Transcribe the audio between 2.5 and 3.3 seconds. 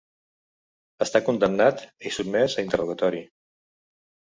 a interrogatori.